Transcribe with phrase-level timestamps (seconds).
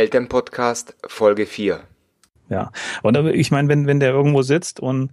[0.00, 1.80] Elternpodcast Folge 4.
[2.48, 5.10] Ja, und ich meine, wenn, wenn der irgendwo sitzt und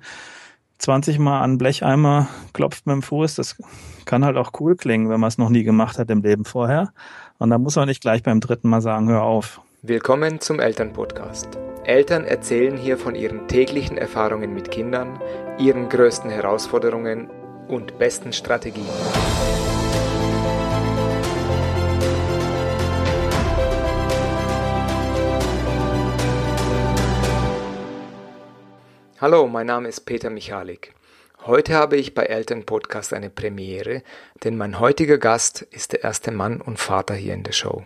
[0.77, 3.57] 20 Mal an Blecheimer klopft mit dem Fuß, das
[4.05, 6.93] kann halt auch cool klingen, wenn man es noch nie gemacht hat im Leben vorher.
[7.37, 9.59] Und da muss man nicht gleich beim dritten Mal sagen, hör auf.
[9.81, 11.49] Willkommen zum Elternpodcast.
[11.83, 15.19] Eltern erzählen hier von ihren täglichen Erfahrungen mit Kindern,
[15.59, 17.29] ihren größten Herausforderungen
[17.67, 18.87] und besten Strategien.
[29.19, 30.93] Hallo, mein Name ist Peter Michalik.
[31.43, 34.03] Heute habe ich bei Elternpodcast eine Premiere,
[34.43, 37.83] denn mein heutiger Gast ist der erste Mann und Vater hier in der Show.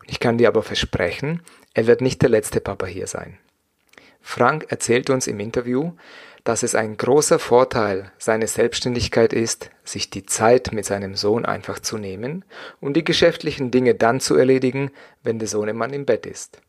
[0.00, 1.44] Und ich kann dir aber versprechen,
[1.74, 3.38] er wird nicht der letzte Papa hier sein.
[4.20, 5.92] Frank erzählt uns im Interview,
[6.42, 11.78] dass es ein großer Vorteil seiner Selbstständigkeit ist, sich die Zeit mit seinem Sohn einfach
[11.78, 12.44] zu nehmen
[12.80, 14.90] und die geschäftlichen Dinge dann zu erledigen,
[15.22, 16.60] wenn der Sohnemann im Bett ist.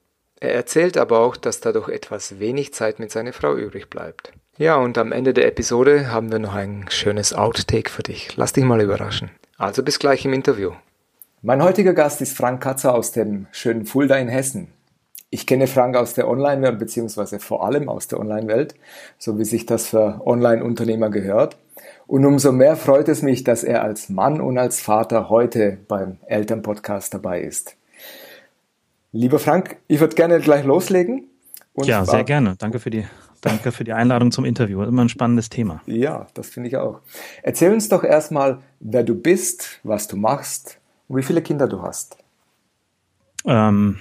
[0.41, 4.31] Er erzählt aber auch, dass dadurch etwas wenig Zeit mit seiner Frau übrig bleibt.
[4.57, 8.35] Ja, und am Ende der Episode haben wir noch ein schönes Outtake für dich.
[8.35, 9.31] Lass dich mal überraschen.
[9.57, 10.71] Also bis gleich im Interview.
[11.41, 14.73] Mein heutiger Gast ist Frank Katzer aus dem schönen Fulda in Hessen.
[15.29, 18.75] Ich kenne Frank aus der Online-Welt, beziehungsweise vor allem aus der Online-Welt,
[19.17, 21.55] so wie sich das für Online-Unternehmer gehört.
[22.07, 26.17] Und umso mehr freut es mich, dass er als Mann und als Vater heute beim
[26.25, 27.75] Elternpodcast dabei ist.
[29.11, 31.29] Lieber Frank, ich würde gerne gleich loslegen.
[31.77, 32.55] ja, sehr gerne.
[32.57, 33.05] Danke für die
[33.41, 34.83] Danke für die Einladung zum Interview.
[34.83, 35.81] Immer ein spannendes Thema.
[35.85, 36.99] Ja, das finde ich auch.
[37.41, 41.81] Erzähl uns doch erstmal, wer du bist, was du machst und wie viele Kinder du
[41.81, 42.17] hast.
[43.45, 43.97] Ähm,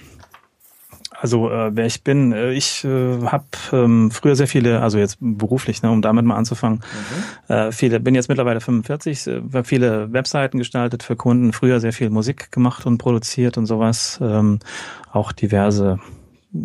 [1.21, 5.19] also äh, wer ich bin, äh, ich äh, habe ähm, früher sehr viele, also jetzt
[5.21, 6.81] beruflich, ne, um damit mal anzufangen,
[7.49, 7.55] mhm.
[7.55, 12.11] äh, viele, bin jetzt mittlerweile 45, äh, viele Webseiten gestaltet für Kunden, früher sehr viel
[12.11, 14.61] Musik gemacht und produziert und sowas, ähm,
[15.13, 15.99] auch diverse,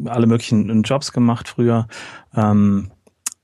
[0.05, 1.87] alle möglichen Jobs gemacht früher.
[2.35, 2.91] Ähm,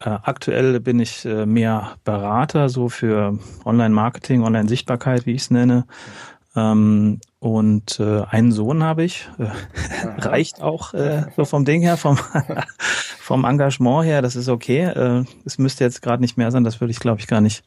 [0.01, 5.85] äh, aktuell bin ich äh, mehr Berater so für Online-Marketing, Online-Sichtbarkeit, wie ich es nenne.
[6.55, 9.29] Ähm, und äh, einen Sohn habe ich.
[9.37, 9.47] Äh,
[10.19, 12.17] reicht auch äh, so vom Ding her, vom,
[13.19, 14.83] vom Engagement her, das ist okay.
[14.83, 17.63] Äh, es müsste jetzt gerade nicht mehr sein, das würde ich, glaube ich, gar nicht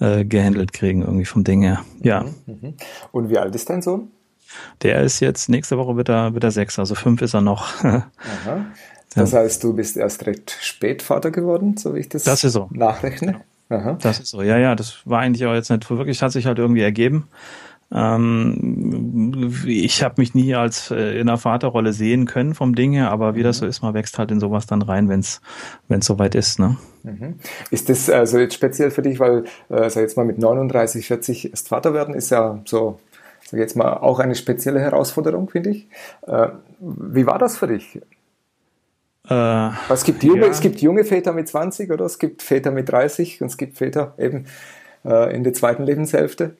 [0.00, 1.84] äh, gehandelt kriegen, irgendwie vom Ding her.
[2.00, 2.24] Ja.
[2.46, 2.74] Mhm, mhm.
[3.12, 4.10] Und wie alt ist dein Sohn?
[4.82, 7.84] Der ist jetzt, nächste Woche wird er, wird er sechs, also fünf ist er noch.
[7.84, 8.66] Aha.
[9.14, 12.54] Das heißt, du bist erst recht spät Vater geworden, so wie ich das, das ist
[12.54, 12.68] so.
[12.72, 13.42] nachrechne.
[13.68, 13.96] Aha.
[14.00, 16.58] Das ist so, ja, ja, das war eigentlich auch jetzt nicht wirklich, hat sich halt
[16.58, 17.28] irgendwie ergeben.
[17.92, 23.10] Ähm, ich habe mich nie als äh, in einer Vaterrolle sehen können vom Ding her,
[23.10, 23.70] aber wie das so mhm.
[23.70, 25.40] ist, man wächst halt in sowas dann rein, wenn es
[26.00, 26.58] soweit ist.
[26.58, 26.76] Ne?
[27.02, 27.36] Mhm.
[27.70, 31.68] Ist das also jetzt speziell für dich, weil sag jetzt mal mit 39, 40 erst
[31.68, 32.98] Vater werden, ist ja so,
[33.48, 35.88] sag jetzt mal auch eine spezielle Herausforderung, finde ich.
[36.26, 36.48] Äh,
[36.80, 38.00] wie war das für dich?
[39.28, 40.48] Äh, es, gibt junge, ja.
[40.48, 43.78] es gibt junge Väter mit 20 oder es gibt Väter mit 30 und es gibt
[43.78, 44.46] Väter eben
[45.06, 46.56] in der zweiten Lebenshälfte.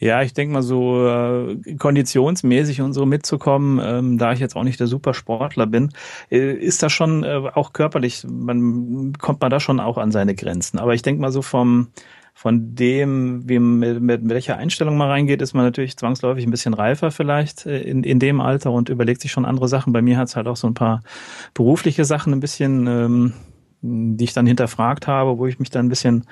[0.00, 4.62] Ja, ich denke mal so äh, konditionsmäßig und so mitzukommen, ähm, da ich jetzt auch
[4.62, 5.90] nicht der Supersportler bin,
[6.30, 10.36] äh, ist das schon äh, auch körperlich, man kommt man da schon auch an seine
[10.36, 10.78] Grenzen.
[10.78, 11.88] Aber ich denke mal so vom
[12.38, 16.72] von dem, wie mit, mit welcher Einstellung man reingeht, ist man natürlich zwangsläufig ein bisschen
[16.72, 19.92] reifer vielleicht äh, in, in dem Alter und überlegt sich schon andere Sachen.
[19.92, 21.02] Bei mir hat es halt auch so ein paar
[21.52, 23.32] berufliche Sachen ein bisschen, ähm,
[23.82, 26.26] die ich dann hinterfragt habe, wo ich mich dann ein bisschen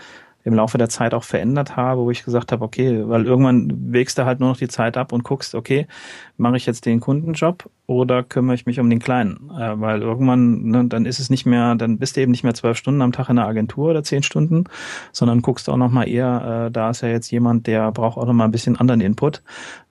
[0.46, 4.16] im Laufe der Zeit auch verändert habe, wo ich gesagt habe, okay, weil irgendwann wägst
[4.16, 5.88] du halt nur noch die Zeit ab und guckst, okay,
[6.36, 9.50] mache ich jetzt den Kundenjob oder kümmere ich mich um den Kleinen?
[9.50, 12.54] Äh, weil irgendwann, ne, dann ist es nicht mehr, dann bist du eben nicht mehr
[12.54, 14.64] zwölf Stunden am Tag in der Agentur oder zehn Stunden,
[15.10, 18.46] sondern guckst auch nochmal eher, äh, da ist ja jetzt jemand, der braucht auch nochmal
[18.46, 19.42] ein bisschen anderen Input.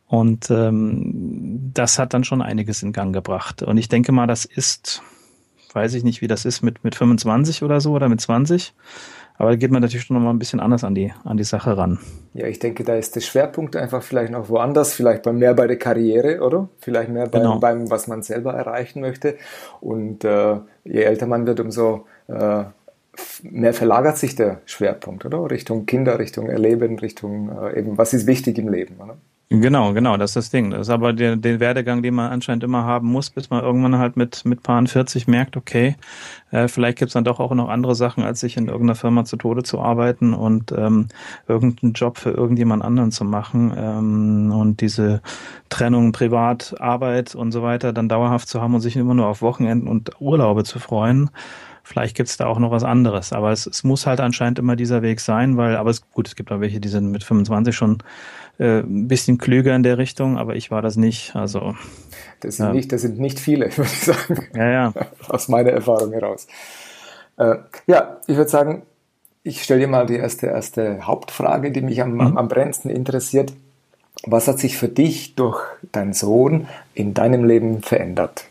[0.07, 3.61] Und ähm, das hat dann schon einiges in Gang gebracht.
[3.61, 5.01] Und ich denke mal, das ist,
[5.73, 8.73] weiß ich nicht, wie das ist mit, mit 25 oder so oder mit 20.
[9.38, 11.44] Aber da geht man natürlich schon noch mal ein bisschen anders an die, an die
[11.44, 12.00] Sache ran.
[12.34, 15.78] Ja, ich denke, da ist der Schwerpunkt einfach vielleicht noch woanders, vielleicht mehr bei der
[15.78, 16.69] Karriere, oder?
[16.79, 17.59] Vielleicht mehr beim, genau.
[17.59, 19.36] beim was man selber erreichen möchte.
[19.81, 22.63] Und äh, je älter man wird, umso äh,
[23.44, 25.50] mehr verlagert sich der Schwerpunkt, oder?
[25.51, 29.18] Richtung Kinder, Richtung Erleben, Richtung äh, eben, was ist wichtig im Leben, oder?
[29.50, 30.71] Genau, genau, das ist das Ding.
[30.71, 34.00] Das ist aber der, den Werdegang, den man anscheinend immer haben muss, bis man irgendwann
[34.00, 35.95] halt mit, mit Paaren 40 merkt, okay,
[36.50, 39.38] äh, vielleicht gibt's dann doch auch noch andere Sachen, als sich in irgendeiner Firma zu
[39.38, 41.09] Tode zu arbeiten und ähm,
[41.47, 45.21] irgendeinen Job für irgendjemand anderen zu machen ähm, und diese
[45.69, 49.44] Trennung Privat, Arbeit und so weiter dann dauerhaft zu haben und sich immer nur auf
[49.44, 51.30] Wochenenden und Urlaube zu freuen.
[51.87, 53.31] Vielleicht gibt's da auch noch was anderes.
[53.31, 56.35] Aber es, es muss halt anscheinend immer dieser Weg sein, weil, aber es, gut, es
[56.35, 57.99] gibt auch welche, die sind mit 25 schon
[58.57, 61.35] äh, ein bisschen klüger in der Richtung, aber ich war das nicht.
[61.35, 61.75] Also
[62.39, 62.73] das sind, ja.
[62.73, 64.47] nicht, das sind nicht viele, würde ich sagen.
[64.55, 64.93] Ja, ja.
[65.29, 66.47] Aus meiner Erfahrung heraus.
[67.37, 68.81] Äh, ja, ich würde sagen,
[69.43, 72.35] ich stelle dir mal die erste, erste Hauptfrage, die mich am, mhm.
[72.35, 73.53] am brennendsten interessiert.
[74.25, 75.61] Was hat sich für dich durch
[75.91, 78.45] deinen Sohn in deinem Leben verändert?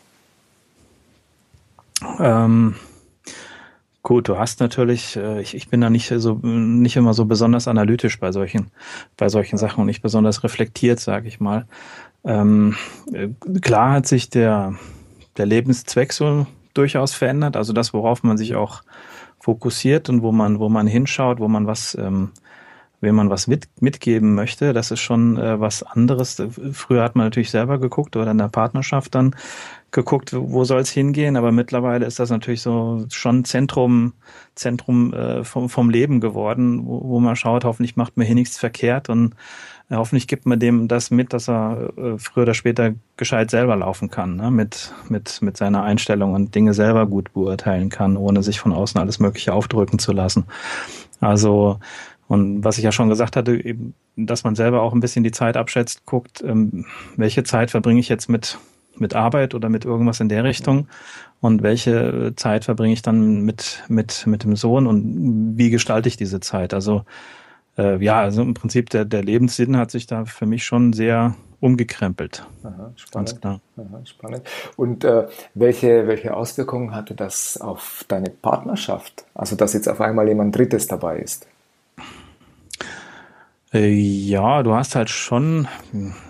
[2.17, 2.75] Ähm,
[4.05, 7.67] gut, du hast natürlich, äh, ich, ich bin da nicht so nicht immer so besonders
[7.67, 8.71] analytisch bei solchen
[9.17, 11.65] bei solchen Sachen und nicht besonders reflektiert, sage ich mal.
[12.23, 12.75] Ähm,
[13.11, 13.29] äh,
[13.59, 14.75] klar hat sich der
[15.37, 18.83] der Lebenszweck so durchaus verändert, also das, worauf man sich auch
[19.39, 22.31] fokussiert und wo man wo man hinschaut, wo man was ähm,
[23.01, 26.41] wenn man was mit, mitgeben möchte, das ist schon äh, was anderes.
[26.71, 29.35] Früher hat man natürlich selber geguckt oder in der Partnerschaft dann
[29.95, 34.13] geguckt, wo soll es hingehen, aber mittlerweile ist das natürlich so schon Zentrum,
[34.53, 38.59] Zentrum äh, vom, vom Leben geworden, wo, wo man schaut, hoffentlich macht man hier nichts
[38.59, 39.33] verkehrt und
[39.89, 43.75] äh, hoffentlich gibt man dem das mit, dass er äh, früher oder später gescheit selber
[43.75, 44.51] laufen kann, ne?
[44.51, 48.99] mit, mit, mit seiner Einstellung und Dinge selber gut beurteilen kann, ohne sich von außen
[48.99, 50.45] alles Mögliche aufdrücken zu lassen.
[51.21, 51.79] Also
[52.27, 55.31] und was ich ja schon gesagt hatte, eben, dass man selber auch ein bisschen die
[55.31, 58.57] Zeit abschätzt, guckt, ähm, welche Zeit verbringe ich jetzt mit,
[58.97, 60.87] mit Arbeit oder mit irgendwas in der Richtung
[61.41, 66.17] und welche Zeit verbringe ich dann mit, mit, mit dem Sohn und wie gestalte ich
[66.17, 66.73] diese Zeit?
[66.73, 67.03] Also
[67.77, 71.35] äh, ja, also im Prinzip der, der Lebenssinn hat sich da für mich schon sehr
[71.59, 72.45] umgekrempelt.
[72.63, 73.45] Aha, spannend.
[73.45, 73.59] Aha,
[74.05, 74.43] spannend.
[74.75, 79.25] Und äh, welche, welche Auswirkungen hatte das auf deine Partnerschaft?
[79.33, 81.47] Also dass jetzt auf einmal jemand Drittes dabei ist?
[83.75, 85.67] Äh, ja, du hast halt schon,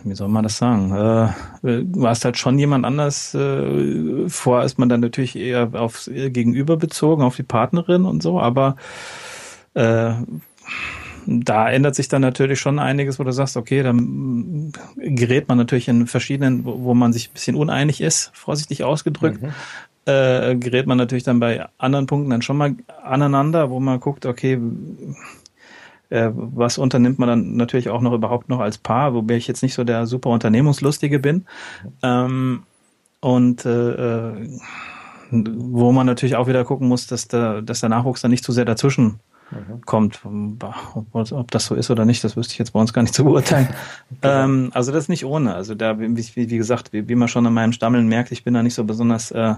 [0.04, 1.26] wie soll man das sagen, äh,
[1.70, 6.10] äh, du hast halt schon jemand anders äh, vor, ist man dann natürlich eher aufs
[6.12, 8.78] Gegenüber bezogen, auf die Partnerin und so, aber
[9.76, 10.14] äh,
[11.28, 15.88] da ändert sich dann natürlich schon einiges, wo du sagst, okay, dann gerät man natürlich
[15.88, 19.52] in verschiedenen, wo, wo man sich ein bisschen uneinig ist, vorsichtig ausgedrückt, mhm.
[20.06, 24.26] äh, gerät man natürlich dann bei anderen Punkten dann schon mal aneinander, wo man guckt,
[24.26, 24.60] okay,
[26.10, 29.64] äh, was unternimmt man dann natürlich auch noch überhaupt noch als Paar, wobei ich jetzt
[29.64, 31.46] nicht so der super Unternehmungslustige bin.
[32.04, 32.64] Ähm,
[33.20, 34.60] und äh, äh,
[35.32, 38.52] wo man natürlich auch wieder gucken muss, dass der, dass der Nachwuchs dann nicht zu
[38.52, 39.20] sehr dazwischen
[39.52, 39.82] mhm.
[39.86, 40.22] kommt.
[41.12, 43.16] Ob, ob, das so ist oder nicht, das wüsste ich jetzt bei uns gar nicht
[43.16, 43.70] zu beurteilen.
[44.22, 45.56] ähm, also das ist nicht ohne.
[45.56, 48.54] Also da, wie, wie gesagt, wie, wie man schon an meinem Stammeln merkt, ich bin
[48.54, 49.56] da nicht so besonders äh,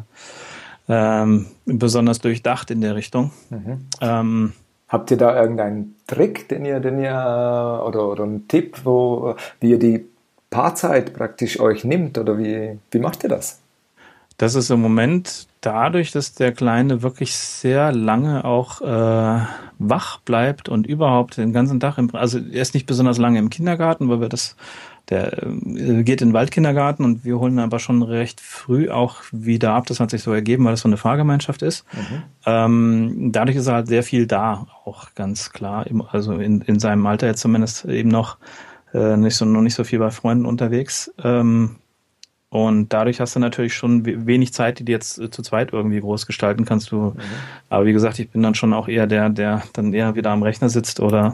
[0.90, 3.32] ähm, besonders durchdacht in der Richtung.
[3.50, 3.88] Mhm.
[4.00, 4.54] Ähm,
[4.88, 9.72] Habt ihr da irgendeinen Trick, den ihr, den ihr oder, oder einen Tipp, wo, wie
[9.72, 10.06] ihr die
[10.50, 13.60] Paarzeit praktisch euch nimmt oder wie, wie macht ihr das?
[14.38, 19.46] Das ist im Moment dadurch, dass der Kleine wirklich sehr lange auch äh,
[19.80, 23.50] wach bleibt und überhaupt den ganzen Tag, im, also er ist nicht besonders lange im
[23.50, 24.56] Kindergarten, weil wir das
[25.10, 29.74] der äh, geht in den Waldkindergarten und wir holen aber schon recht früh auch wieder
[29.74, 29.86] ab.
[29.88, 31.86] Das hat sich so ergeben, weil das so eine Fahrgemeinschaft ist.
[31.94, 32.24] Mhm.
[32.46, 35.86] Ähm, dadurch ist er halt sehr viel da, auch ganz klar.
[36.12, 38.38] Also in, in seinem Alter jetzt zumindest eben noch
[38.94, 41.14] äh, nicht so noch nicht so viel bei Freunden unterwegs.
[41.24, 41.78] Ähm,
[42.50, 46.00] und dadurch hast du natürlich schon wenig Zeit, die du jetzt äh, zu zweit irgendwie
[46.00, 46.92] groß gestalten kannst.
[46.92, 47.20] Du, mhm.
[47.70, 50.44] aber wie gesagt, ich bin dann schon auch eher der, der dann eher wieder am
[50.44, 51.34] Rechner sitzt oder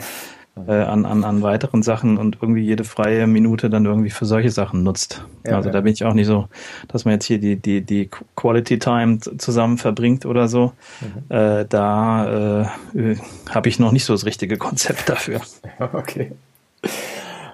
[0.56, 4.52] äh, an, an, an weiteren Sachen und irgendwie jede freie Minute dann irgendwie für solche
[4.52, 5.26] Sachen nutzt.
[5.46, 5.74] Ja, also ja.
[5.74, 6.48] da bin ich auch nicht so,
[6.88, 10.74] dass man jetzt hier die, die, die Quality Time zusammen verbringt oder so.
[11.02, 11.36] Mhm.
[11.36, 13.16] Äh, da äh,
[13.50, 15.42] habe ich noch nicht so das richtige Konzept dafür.
[15.94, 16.32] Okay.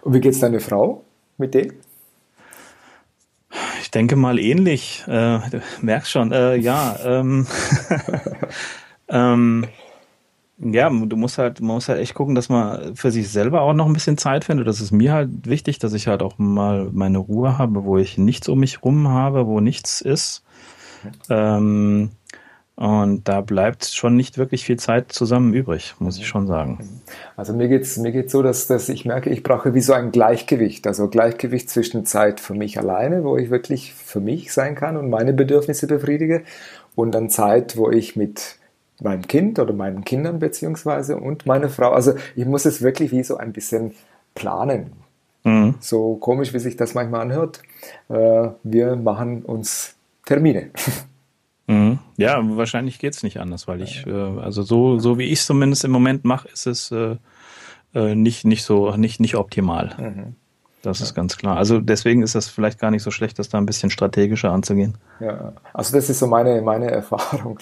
[0.02, 1.04] Und wie geht's deine Frau
[1.38, 1.74] mit dem?
[3.82, 5.04] Ich denke mal ähnlich.
[5.08, 6.98] Äh, du merkst schon, äh, ja.
[7.04, 7.48] Ähm,
[9.10, 9.68] ähm,
[10.62, 13.74] ja, du musst halt, man muss halt echt gucken, dass man für sich selber auch
[13.74, 14.68] noch ein bisschen Zeit findet.
[14.68, 18.18] Das ist mir halt wichtig, dass ich halt auch mal meine Ruhe habe, wo ich
[18.18, 20.44] nichts um mich rum habe, wo nichts ist.
[21.30, 22.10] Ähm,
[22.76, 27.02] und da bleibt schon nicht wirklich viel Zeit zusammen übrig, muss ich schon sagen.
[27.36, 30.12] Also mir geht's mir geht's so, dass, dass ich merke, ich brauche wie so ein
[30.12, 30.88] Gleichgewicht.
[30.88, 35.10] Also Gleichgewicht zwischen Zeit für mich alleine, wo ich wirklich für mich sein kann und
[35.10, 36.44] meine Bedürfnisse befriedige,
[36.96, 38.59] und dann Zeit, wo ich mit
[39.02, 41.92] meinem Kind oder meinen Kindern beziehungsweise und meine Frau.
[41.92, 43.94] Also ich muss es wirklich wie so ein bisschen
[44.36, 44.94] planen.
[45.44, 45.76] Mhm.
[45.80, 47.62] So komisch, wie sich das manchmal anhört.
[48.10, 50.70] Äh, wir machen uns Termine.
[51.70, 52.00] Mhm.
[52.18, 55.46] Ja, wahrscheinlich geht es nicht anders, weil ich, äh, also so, so wie ich es
[55.46, 57.16] zumindest im Moment mache, ist es äh,
[57.94, 59.96] nicht, nicht so, nicht, nicht optimal.
[60.00, 60.36] Mhm.
[60.82, 61.58] Das ist ganz klar.
[61.58, 64.98] Also deswegen ist das vielleicht gar nicht so schlecht, das da ein bisschen strategischer anzugehen.
[65.20, 67.60] Ja, also das ist so meine, meine Erfahrung.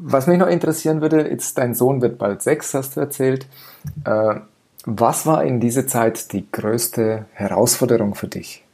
[0.00, 3.46] Was mich noch interessieren würde, jetzt dein Sohn wird bald sechs, hast du erzählt.
[4.04, 4.36] Äh,
[4.84, 8.64] was war in dieser Zeit die größte Herausforderung für dich?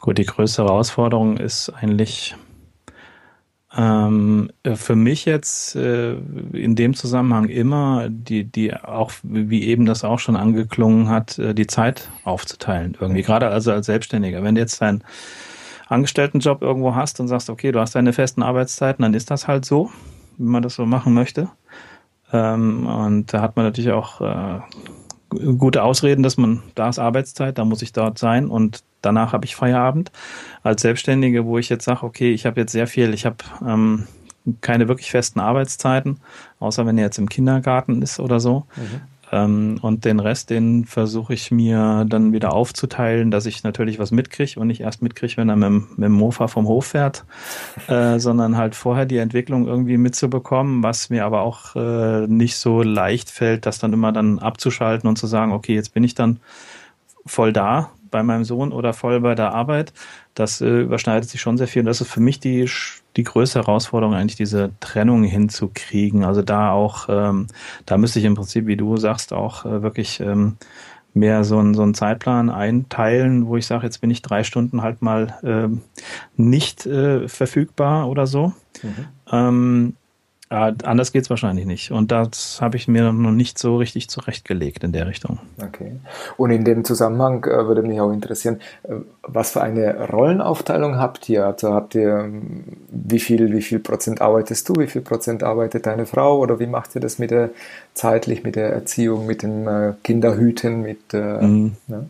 [0.00, 2.36] Gut, die größte Herausforderung ist eigentlich
[3.76, 6.12] ähm, für mich jetzt äh,
[6.52, 11.54] in dem Zusammenhang immer die, die auch, wie eben das auch schon angeklungen hat, äh,
[11.54, 13.22] die Zeit aufzuteilen irgendwie.
[13.22, 14.42] Gerade also als Selbstständiger.
[14.42, 15.02] Wenn jetzt deinen
[15.88, 19.64] Angestelltenjob irgendwo hast und sagst, okay, du hast deine festen Arbeitszeiten, dann ist das halt
[19.64, 19.90] so,
[20.38, 21.48] wie man das so machen möchte.
[22.32, 24.60] Ähm, und da hat man natürlich auch äh,
[25.58, 29.44] gute Ausreden, dass man, da ist Arbeitszeit, da muss ich dort sein und danach habe
[29.44, 30.10] ich Feierabend.
[30.62, 33.36] Als Selbstständige, wo ich jetzt sage, okay, ich habe jetzt sehr viel, ich habe
[33.66, 34.06] ähm,
[34.60, 36.20] keine wirklich festen Arbeitszeiten,
[36.60, 38.66] außer wenn er jetzt im Kindergarten ist oder so.
[38.76, 39.00] Mhm.
[39.34, 44.12] Ähm, und den Rest, den versuche ich mir dann wieder aufzuteilen, dass ich natürlich was
[44.12, 47.24] mitkriege und nicht erst mitkriege, wenn er mit, mit dem Mofa vom Hof fährt,
[47.88, 52.82] äh, sondern halt vorher die Entwicklung irgendwie mitzubekommen, was mir aber auch äh, nicht so
[52.82, 56.38] leicht fällt, das dann immer dann abzuschalten und zu sagen, okay, jetzt bin ich dann
[57.26, 59.92] voll da bei meinem Sohn oder voll bei der Arbeit.
[60.34, 61.80] Das äh, überschneidet sich schon sehr viel.
[61.80, 62.68] Und das ist für mich die,
[63.16, 66.24] die größte Herausforderung, eigentlich diese Trennung hinzukriegen.
[66.24, 67.46] Also da auch, ähm,
[67.86, 70.56] da müsste ich im Prinzip, wie du sagst, auch äh, wirklich ähm,
[71.14, 74.82] mehr so, ein, so einen Zeitplan einteilen, wo ich sage, jetzt bin ich drei Stunden
[74.82, 75.82] halt mal ähm,
[76.36, 78.52] nicht äh, verfügbar oder so.
[78.82, 79.06] Mhm.
[79.30, 79.96] Ähm,
[80.54, 81.90] ja, anders geht es wahrscheinlich nicht.
[81.90, 85.40] Und das habe ich mir noch nicht so richtig zurechtgelegt in der Richtung.
[85.60, 85.96] Okay.
[86.36, 88.92] Und in dem Zusammenhang äh, würde mich auch interessieren, äh,
[89.22, 91.44] was für eine Rollenaufteilung habt ihr?
[91.44, 95.86] Also habt ihr, ähm, wie viel, wie viel Prozent arbeitest du, wie viel Prozent arbeitet
[95.86, 97.50] deine Frau oder wie macht ihr das mit der
[97.94, 101.72] zeitlich, mit der Erziehung, mit dem äh, Kinderhüten, mit äh, mhm.
[101.88, 102.04] ja?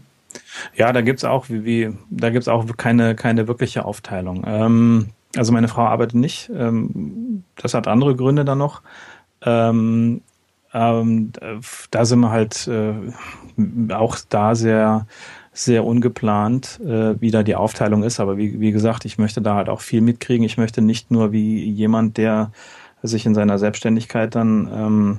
[0.75, 0.93] ja?
[0.93, 4.45] da gibt's auch wie, wie da gibt's auch keine, keine wirkliche Aufteilung.
[4.47, 6.51] Ähm, also meine Frau arbeitet nicht.
[6.55, 8.83] Ähm, das hat andere Gründe dann noch.
[9.43, 10.23] Ähm,
[10.73, 11.33] ähm,
[11.91, 12.95] da sind wir halt äh,
[13.93, 15.07] auch da sehr,
[15.53, 18.19] sehr ungeplant, äh, wie da die Aufteilung ist.
[18.19, 20.45] Aber wie, wie gesagt, ich möchte da halt auch viel mitkriegen.
[20.45, 22.51] Ich möchte nicht nur wie jemand, der
[23.03, 25.19] sich in seiner Selbstständigkeit dann ähm,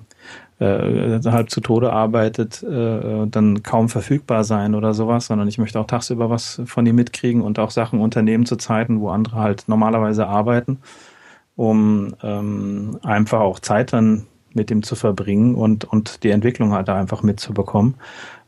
[0.60, 5.80] äh, halb zu Tode arbeitet, äh, dann kaum verfügbar sein oder sowas, sondern ich möchte
[5.80, 9.66] auch tagsüber was von ihm mitkriegen und auch Sachen unternehmen zu Zeiten, wo andere halt
[9.68, 10.80] normalerweise arbeiten,
[11.56, 16.88] um ähm, einfach auch Zeit dann mit ihm zu verbringen und, und die Entwicklung halt
[16.88, 17.96] da einfach mitzubekommen.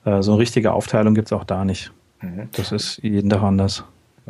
[0.05, 1.91] Äh, so eine richtige Aufteilung gibt's auch da nicht.
[2.21, 2.47] Mhm.
[2.53, 3.83] Das ist jeden Tag anders.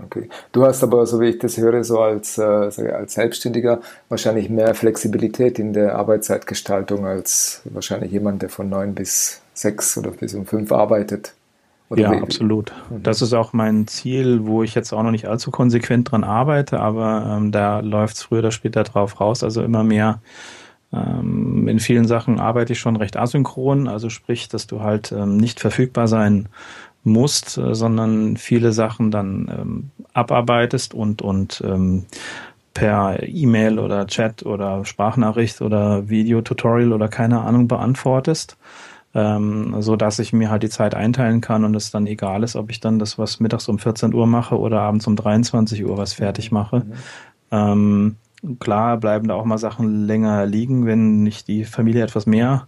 [0.05, 0.29] Okay.
[0.51, 4.75] Du hast aber, so wie ich das höre, so als, äh, als Selbstständiger wahrscheinlich mehr
[4.75, 10.45] Flexibilität in der Arbeitszeitgestaltung als wahrscheinlich jemand, der von neun bis sechs oder bis um
[10.45, 11.33] fünf arbeitet.
[11.89, 12.21] Oder ja, wie?
[12.21, 12.73] absolut.
[12.89, 13.03] Mhm.
[13.03, 16.79] Das ist auch mein Ziel, wo ich jetzt auch noch nicht allzu konsequent dran arbeite,
[16.79, 19.43] aber ähm, da läuft es früher oder später drauf raus.
[19.43, 20.19] Also immer mehr
[20.93, 25.37] ähm, in vielen Sachen arbeite ich schon recht asynchron, also sprich, dass du halt ähm,
[25.37, 26.47] nicht verfügbar sein
[27.07, 32.05] musst, äh, sondern viele Sachen dann ähm, abarbeitest und, und ähm,
[32.73, 38.55] per E-Mail oder Chat oder Sprachnachricht oder Videotutorial oder keine Ahnung beantwortest,
[39.15, 42.55] ähm, so dass ich mir halt die Zeit einteilen kann und es dann egal ist,
[42.55, 45.97] ob ich dann das was mittags um 14 Uhr mache oder abends um 23 Uhr
[45.97, 46.81] was fertig mache.
[46.81, 46.93] Mhm.
[47.49, 48.15] Ähm,
[48.59, 52.67] klar bleiben da auch mal Sachen länger liegen, wenn nicht die Familie etwas mehr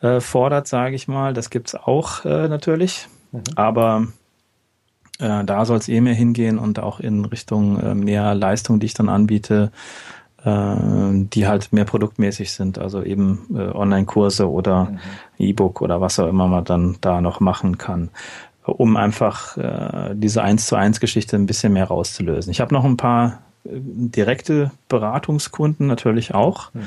[0.00, 1.34] äh, fordert, sage ich mal.
[1.34, 3.08] Das gibt's auch äh, natürlich.
[3.32, 3.42] Mhm.
[3.56, 4.06] Aber
[5.18, 8.86] äh, da soll es eh mehr hingehen und auch in Richtung äh, mehr Leistung, die
[8.86, 9.70] ich dann anbiete,
[10.44, 10.74] äh,
[11.12, 14.98] die halt mehr produktmäßig sind, also eben äh, Online-Kurse oder mhm.
[15.38, 18.10] E-Book oder was auch immer man dann da noch machen kann,
[18.64, 22.50] um einfach äh, diese eins zu eins Geschichte ein bisschen mehr rauszulösen.
[22.50, 26.72] Ich habe noch ein paar äh, direkte Beratungskunden natürlich auch.
[26.74, 26.82] Mhm.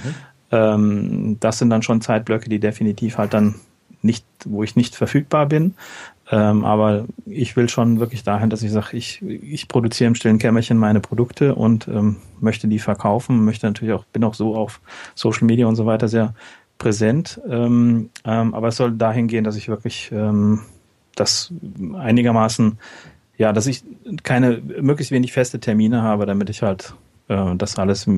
[0.51, 3.55] Ähm, das sind dann schon Zeitblöcke, die definitiv halt dann
[4.01, 5.75] nicht, wo ich nicht verfügbar bin.
[6.31, 10.39] Ähm, aber ich will schon wirklich dahin, dass ich sage, ich, ich produziere im stillen
[10.39, 14.81] Kämmerchen meine Produkte und ähm, möchte die verkaufen, möchte natürlich auch, bin auch so auf
[15.13, 16.33] Social Media und so weiter sehr
[16.77, 17.39] präsent.
[17.47, 20.61] Ähm, ähm, aber es soll dahin gehen, dass ich wirklich ähm,
[21.15, 21.53] das
[21.95, 22.79] einigermaßen,
[23.37, 23.83] ja, dass ich
[24.23, 26.95] keine, möglichst wenig feste Termine habe, damit ich halt
[27.27, 28.09] äh, das alles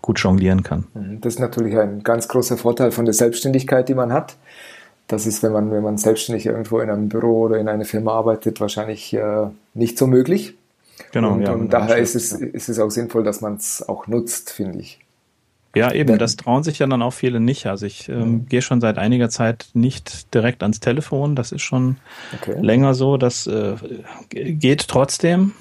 [0.00, 0.86] gut jonglieren kann.
[1.20, 4.36] Das ist natürlich ein ganz großer Vorteil von der Selbstständigkeit, die man hat
[5.10, 8.12] das ist, wenn man, wenn man selbstständig irgendwo in einem Büro oder in einer Firma
[8.12, 10.54] arbeitet, wahrscheinlich äh, nicht so möglich.
[11.12, 11.32] Genau.
[11.32, 14.50] Und, ja, und daher ist es, ist es auch sinnvoll, dass man es auch nutzt,
[14.50, 15.00] finde ich.
[15.74, 17.66] Ja, eben, das trauen sich ja dann auch viele nicht.
[17.66, 21.36] Also ich ähm, gehe schon seit einiger Zeit nicht direkt ans Telefon.
[21.36, 21.96] Das ist schon
[22.40, 22.56] okay.
[22.60, 23.16] länger so.
[23.16, 23.76] Das äh,
[24.30, 25.52] geht trotzdem.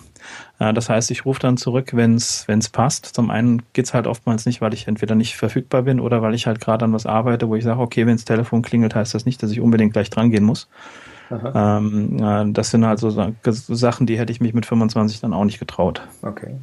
[0.59, 3.05] Äh, das heißt, ich rufe dann zurück, wenn es passt.
[3.05, 6.47] Zum einen geht's halt oftmals nicht, weil ich entweder nicht verfügbar bin oder weil ich
[6.47, 9.25] halt gerade an was arbeite, wo ich sage, okay, wenn das Telefon klingelt, heißt das
[9.25, 10.67] nicht, dass ich unbedingt gleich dran gehen muss.
[11.31, 15.45] Ähm, äh, das sind halt so Sachen, die hätte ich mich mit 25 dann auch
[15.45, 16.01] nicht getraut.
[16.21, 16.55] Okay.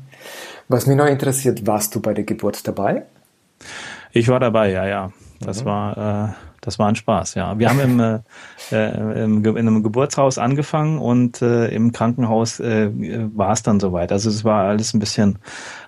[0.69, 3.05] Was mich noch interessiert, warst du bei der Geburt dabei?
[4.13, 5.13] Ich war dabei, ja, ja.
[5.41, 5.67] Das mhm.
[5.67, 7.59] war, äh, das war ein Spaß, ja.
[7.61, 8.01] Wir haben im,
[8.73, 12.91] äh, äh im, in einem Geburtshaus angefangen und äh, im Krankenhaus äh,
[13.35, 14.11] war es dann soweit.
[14.11, 15.39] Also es war alles ein bisschen,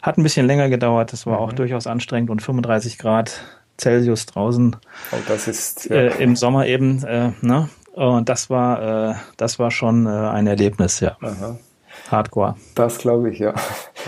[0.03, 1.13] hat ein bisschen länger gedauert.
[1.13, 1.45] Es war mhm.
[1.45, 3.43] auch durchaus anstrengend und 35 Grad
[3.77, 4.77] Celsius draußen.
[5.11, 5.97] Oh, das ist ja.
[5.97, 7.69] äh, im Sommer eben, äh, ne?
[7.93, 11.17] Und das war, äh, das war schon äh, ein Erlebnis, ja.
[11.21, 11.59] Aha.
[12.09, 12.55] Hardcore.
[12.77, 13.53] Das glaube ich, ja.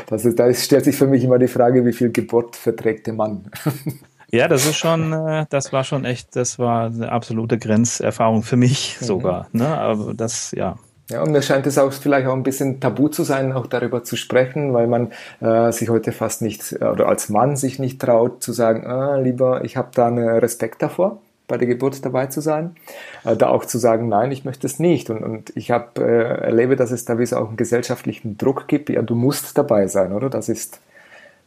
[0.07, 3.15] Das ist, da stellt sich für mich immer die Frage, wie viel Geburt verträgt der
[3.15, 3.51] Mann.
[4.33, 8.57] Ja, das ist schon, äh, das war schon echt, das war eine absolute Grenzerfahrung für
[8.57, 9.05] mich mhm.
[9.05, 9.49] sogar.
[9.53, 9.67] Ne?
[9.67, 10.77] Aber das, ja.
[11.09, 14.05] Ja, und mir scheint es auch vielleicht auch ein bisschen tabu zu sein, auch darüber
[14.05, 15.11] zu sprechen, weil man
[15.41, 19.65] äh, sich heute fast nicht, oder als Mann sich nicht traut zu sagen, ah, lieber,
[19.65, 21.19] ich habe da einen Respekt davor
[21.49, 22.77] bei der Geburt dabei zu sein,
[23.25, 25.11] äh, da auch zu sagen, nein, ich möchte es nicht.
[25.11, 28.69] Und, und ich hab, äh, erlebe, dass es da wie so auch einen gesellschaftlichen Druck
[28.69, 30.31] gibt, ja, du musst dabei sein, oder?
[30.31, 30.81] Das ist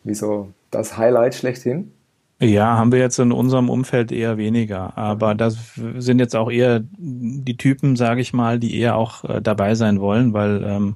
[0.03, 1.93] wie so das Highlight schlechthin.
[2.43, 4.97] Ja, haben wir jetzt in unserem Umfeld eher weniger.
[4.97, 5.57] Aber das
[5.97, 10.01] sind jetzt auch eher die Typen, sage ich mal, die eher auch äh, dabei sein
[10.01, 10.95] wollen, weil ähm,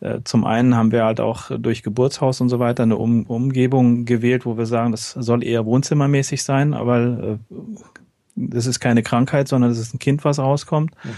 [0.00, 4.04] äh, zum einen haben wir halt auch durch Geburtshaus und so weiter eine um Umgebung
[4.06, 7.36] gewählt, wo wir sagen, das soll eher wohnzimmermäßig sein, aber äh,
[8.34, 10.92] das ist keine Krankheit, sondern es ist ein Kind, was rauskommt.
[11.04, 11.10] Mhm.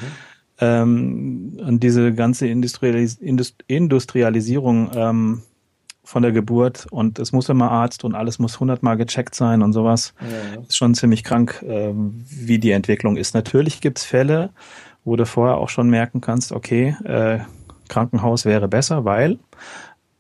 [0.59, 3.19] Ähm, und diese ganze Industrialis
[3.67, 5.43] Industrialisierung ähm,
[6.05, 9.73] von der Geburt und es muss immer Arzt und alles muss hundertmal gecheckt sein und
[9.73, 13.35] sowas, ja, ist schon ziemlich krank, ähm, wie die Entwicklung ist.
[13.35, 14.51] Natürlich gibt's Fälle,
[15.05, 17.39] wo du vorher auch schon merken kannst, okay, äh,
[17.89, 19.39] Krankenhaus wäre besser, weil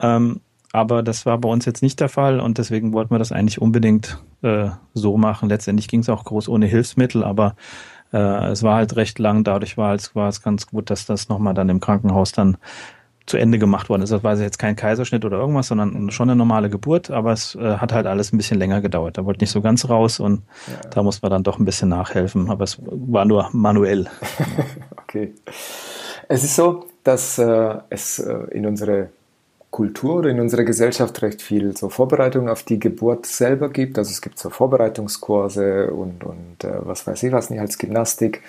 [0.00, 0.40] ähm,
[0.72, 3.62] aber das war bei uns jetzt nicht der Fall und deswegen wollten wir das eigentlich
[3.62, 5.48] unbedingt äh, so machen.
[5.48, 7.54] Letztendlich ging es auch groß ohne Hilfsmittel, aber
[8.12, 9.44] äh, es war halt recht lang.
[9.44, 12.56] Dadurch war es, war es ganz gut, dass das nochmal dann im Krankenhaus dann
[13.26, 14.10] zu Ende gemacht worden ist.
[14.10, 17.76] Das war jetzt kein Kaiserschnitt oder irgendwas, sondern schon eine normale Geburt, aber es äh,
[17.78, 19.16] hat halt alles ein bisschen länger gedauert.
[19.16, 20.88] Da wollte nicht so ganz raus und ja.
[20.90, 24.08] da musste man dann doch ein bisschen nachhelfen, aber es war nur manuell.
[25.02, 25.32] okay.
[26.28, 29.08] Es ist so, dass äh, es äh, in unsere
[29.70, 33.98] Kultur oder in unserer Gesellschaft recht viel so Vorbereitung auf die Geburt selber gibt.
[33.98, 38.42] Also es gibt so Vorbereitungskurse und, und äh, was weiß ich was nicht als Gymnastik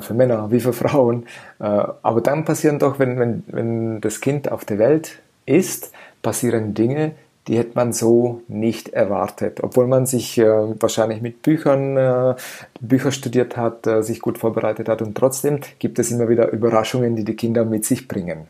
[0.00, 1.26] für Männer wie für Frauen.
[1.58, 6.74] Äh, aber dann passieren doch, wenn, wenn, wenn das Kind auf der Welt ist, passieren
[6.74, 7.12] Dinge,
[7.46, 9.62] die hätte man so nicht erwartet.
[9.62, 10.44] Obwohl man sich äh,
[10.80, 12.34] wahrscheinlich mit Büchern, äh,
[12.80, 17.14] Bücher studiert hat, äh, sich gut vorbereitet hat und trotzdem gibt es immer wieder Überraschungen,
[17.14, 18.48] die die Kinder mit sich bringen.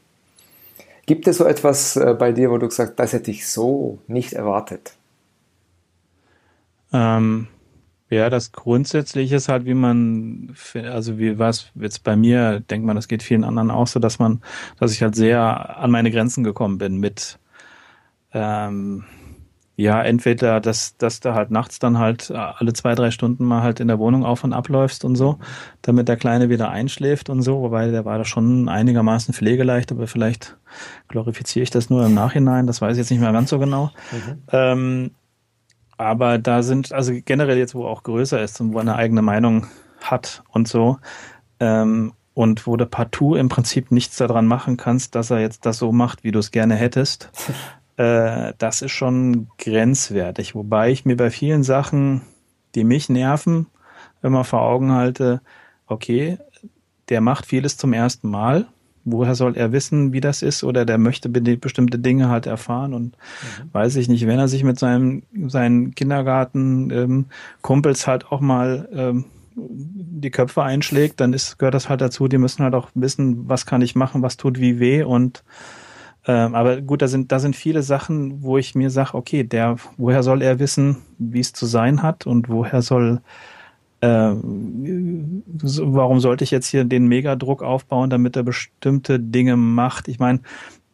[1.04, 3.98] Gibt es so etwas äh, bei dir, wo du gesagt hast, das hätte ich so
[4.06, 4.94] nicht erwartet?
[6.92, 7.48] Ähm,
[8.08, 12.94] ja, das Grundsätzliche ist halt, wie man, also wie was jetzt bei mir, denkt man,
[12.94, 14.42] das geht vielen anderen auch so, dass man,
[14.78, 17.38] dass ich halt sehr an meine Grenzen gekommen bin mit,
[18.32, 19.04] ähm,
[19.74, 23.62] ja, entweder, dass, dass du halt nachts dann halt äh, alle zwei, drei Stunden mal
[23.62, 25.38] halt in der Wohnung auf und abläufst und so,
[25.82, 30.06] damit der Kleine wieder einschläft und so, wobei der war da schon einigermaßen pflegeleicht, aber
[30.06, 30.56] vielleicht
[31.08, 33.90] glorifiziere ich das nur im Nachhinein, das weiß ich jetzt nicht mehr ganz so genau.
[34.12, 34.42] Mhm.
[34.52, 35.10] Ähm,
[35.96, 39.22] aber da sind, also generell jetzt, wo auch größer ist und wo er eine eigene
[39.22, 39.66] Meinung
[40.00, 40.98] hat und so,
[41.60, 45.78] ähm, und wo du partout im Prinzip nichts daran machen kannst, dass er jetzt das
[45.78, 47.30] so macht, wie du es gerne hättest,
[47.96, 50.54] äh, das ist schon grenzwertig.
[50.54, 52.22] Wobei ich mir bei vielen Sachen,
[52.74, 53.68] die mich nerven,
[54.22, 55.40] immer vor Augen halte,
[55.86, 56.38] okay,
[57.08, 58.66] der macht vieles zum ersten Mal.
[59.08, 60.64] Woher soll er wissen, wie das ist?
[60.64, 63.70] Oder der möchte bestimmte Dinge halt erfahren und mhm.
[63.72, 67.24] weiß ich nicht, wenn er sich mit seinem, seinen Kindergarten ähm,
[67.62, 72.28] Kumpels halt auch mal ähm, die Köpfe einschlägt, dann ist, gehört das halt dazu.
[72.28, 75.44] Die müssen halt auch wissen, was kann ich machen, was tut wie weh und
[76.28, 79.76] ähm, aber gut, da sind, da sind viele Sachen, wo ich mir sage, okay, der,
[79.96, 83.20] woher soll er wissen, wie es zu sein hat und woher soll,
[85.82, 90.08] warum sollte ich jetzt hier den Megadruck aufbauen, damit er bestimmte Dinge macht?
[90.08, 90.40] Ich meine,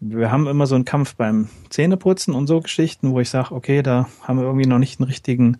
[0.04, 3.82] wir haben immer so einen Kampf beim Zähneputzen und so Geschichten, wo ich sage, okay,
[3.82, 5.58] da haben wir irgendwie noch nicht den richtigen,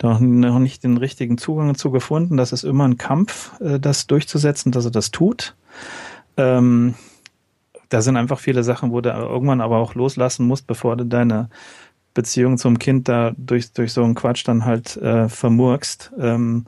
[0.00, 2.38] noch nicht den richtigen Zugang dazu gefunden.
[2.38, 5.54] Das ist immer ein Kampf, äh, das durchzusetzen, dass er das tut.
[6.38, 6.94] Ähm,
[7.90, 11.50] da sind einfach viele Sachen, wo du irgendwann aber auch loslassen musst, bevor du deine
[12.14, 16.12] Beziehung zum Kind da durch, durch so einen Quatsch dann halt äh, vermurkst.
[16.18, 16.64] Ähm, mhm.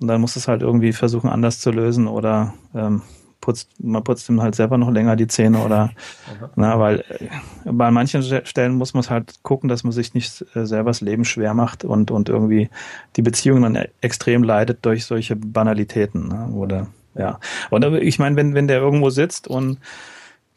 [0.00, 3.02] Und dann musst du es halt irgendwie versuchen, anders zu lösen oder ähm,
[3.40, 6.46] putzt, man putzt ihm halt selber noch länger die Zähne oder mhm.
[6.56, 7.28] na, weil äh,
[7.64, 11.24] bei manchen Stellen muss man halt gucken, dass man sich nicht äh, selber das Leben
[11.24, 12.70] schwer macht und, und irgendwie
[13.16, 16.28] die Beziehung dann extrem leidet durch solche Banalitäten.
[16.28, 16.48] Ne?
[16.54, 17.38] Oder ja.
[17.70, 19.78] Und ich meine, wenn, wenn der irgendwo sitzt und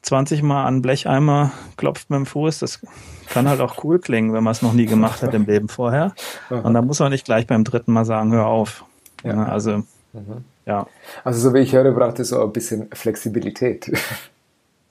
[0.03, 2.81] 20 Mal an Blecheimer klopft mit dem Fuß, das
[3.29, 6.13] kann halt auch cool klingen, wenn man es noch nie gemacht hat im Leben vorher.
[6.49, 8.85] Und dann muss man nicht gleich beim dritten Mal sagen, hör auf.
[9.23, 9.45] Ja.
[9.45, 9.77] Also,
[10.11, 10.43] mhm.
[10.65, 10.87] ja.
[11.23, 13.91] Also, so wie ich höre, braucht es so ein bisschen Flexibilität.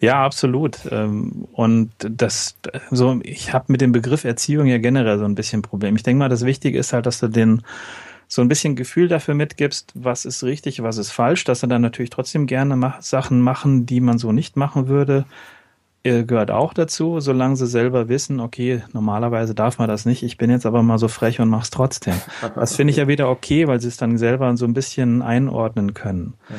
[0.03, 0.81] Ja, absolut.
[0.91, 2.57] Ähm, und das,
[2.91, 5.95] so, ich habe mit dem Begriff Erziehung ja generell so ein bisschen Problem.
[5.95, 7.63] Ich denke mal, das Wichtige ist halt, dass du den
[8.33, 11.83] so ein bisschen Gefühl dafür mitgibst, was ist richtig, was ist falsch, dass er dann
[11.83, 15.27] natürlich trotzdem gerne mach, Sachen machen, die man so nicht machen würde,
[16.03, 20.39] äh, gehört auch dazu, solange sie selber wissen, okay, normalerweise darf man das nicht, ich
[20.39, 22.15] bin jetzt aber mal so frech und mach's trotzdem.
[22.55, 25.93] Das finde ich ja wieder okay, weil sie es dann selber so ein bisschen einordnen
[25.93, 26.33] können.
[26.49, 26.55] Mhm.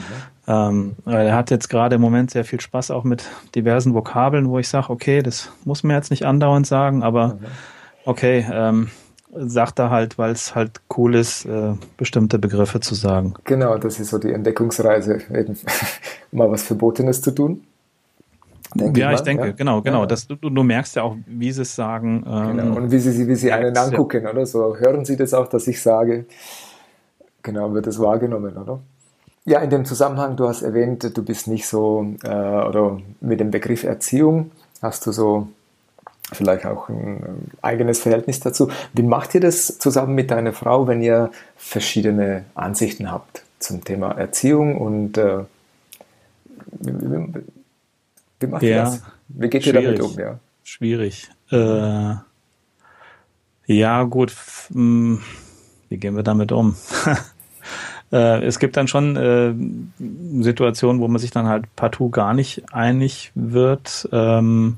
[0.45, 4.59] Ähm, er hat jetzt gerade im Moment sehr viel Spaß auch mit diversen Vokabeln, wo
[4.59, 7.45] ich sage, okay, das muss man jetzt nicht andauernd sagen, aber mhm.
[8.05, 8.91] okay, ähm,
[9.35, 13.33] sagt er halt, weil es halt cool ist, äh, bestimmte Begriffe zu sagen.
[13.43, 15.57] Genau, das ist so die Entdeckungsreise, eben
[16.31, 17.63] mal was Verbotenes zu tun.
[18.75, 19.51] Denke ja, ich, ich denke, ja.
[19.51, 20.01] genau, genau.
[20.01, 20.05] Ja.
[20.07, 22.25] Das, du, du, merkst ja auch, wie sie es sagen.
[22.27, 22.75] Ähm, genau.
[22.75, 24.45] Und wie sie, wie sie einen angucken, oder?
[24.45, 26.25] So hören sie das auch, dass ich sage.
[27.43, 28.79] Genau, wird es wahrgenommen, oder?
[29.45, 33.51] Ja, in dem Zusammenhang, du hast erwähnt, du bist nicht so, äh, oder mit dem
[33.51, 35.47] Begriff Erziehung hast du so
[36.31, 38.69] vielleicht auch ein eigenes Verhältnis dazu.
[38.93, 44.11] Wie macht ihr das zusammen mit deiner Frau, wenn ihr verschiedene Ansichten habt zum Thema
[44.11, 45.39] Erziehung und äh,
[46.79, 47.43] wie,
[48.39, 49.03] wie, macht ja, ihr das?
[49.27, 50.13] Wie geht ihr damit um?
[50.17, 50.39] Ja?
[50.63, 51.29] Schwierig.
[51.51, 52.15] Äh,
[53.65, 54.35] ja, gut.
[54.71, 55.21] Hm,
[55.89, 56.75] wie gehen wir damit um?
[58.11, 59.55] Äh, es gibt dann schon äh,
[60.43, 64.07] Situationen, wo man sich dann halt partout gar nicht einig wird.
[64.11, 64.77] Ähm,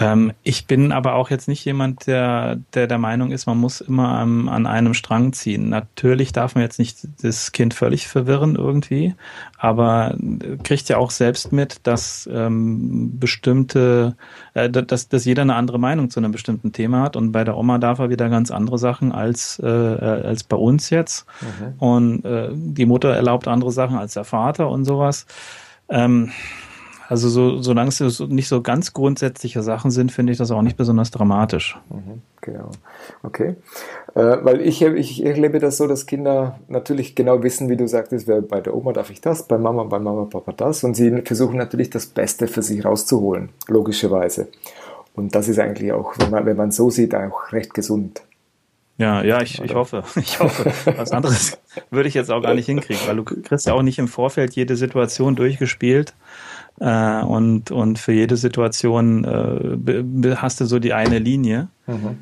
[0.00, 3.80] ähm, ich bin aber auch jetzt nicht jemand, der, der der Meinung ist, man muss
[3.80, 5.68] immer an, an einem Strang ziehen.
[5.68, 9.14] Natürlich darf man jetzt nicht das Kind völlig verwirren irgendwie,
[9.58, 10.16] aber
[10.62, 14.14] kriegt ja auch selbst mit, dass ähm, bestimmte,
[14.54, 17.56] äh, dass, dass jeder eine andere Meinung zu einem bestimmten Thema hat und bei der
[17.56, 21.26] Oma darf er wieder ganz andere Sachen als, äh, als bei uns jetzt.
[21.40, 21.78] Mhm.
[21.78, 25.26] Und äh, die Mutter erlaubt andere Sachen als der Vater und sowas.
[25.88, 26.30] Ähm,
[27.08, 30.76] also so, solange es nicht so ganz grundsätzliche Sachen sind, finde ich das auch nicht
[30.76, 31.78] besonders dramatisch.
[31.88, 32.70] Mhm, genau.
[33.22, 33.56] Okay.
[34.14, 38.28] Äh, weil ich, ich erlebe das so, dass Kinder natürlich genau wissen, wie du sagtest,
[38.48, 40.84] bei der Oma darf ich das, bei Mama, bei Mama, Papa das.
[40.84, 44.48] Und sie versuchen natürlich das Beste für sich rauszuholen, logischerweise.
[45.14, 48.20] Und das ist eigentlich auch, wenn man, wenn man so sieht, auch recht gesund.
[48.98, 50.02] Ja, ja, ich, ich hoffe.
[50.16, 50.72] Ich hoffe.
[50.96, 51.58] Was anderes
[51.90, 54.54] würde ich jetzt auch gar nicht hinkriegen, weil du kriegst ja auch nicht im Vorfeld
[54.56, 56.14] jede Situation durchgespielt.
[56.80, 61.68] Äh, und, und für jede Situation äh, hast du so die eine Linie.
[61.86, 62.18] Mhm.